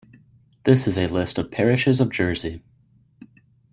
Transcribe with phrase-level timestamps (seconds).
[0.63, 2.63] This is a list of parishes of Jersey.